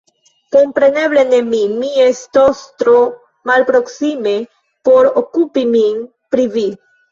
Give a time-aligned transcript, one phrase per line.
[0.53, 2.97] Kompreneble ne mi; mi estos tro
[3.53, 4.35] malproksime
[4.91, 6.69] por okupi min pri vi.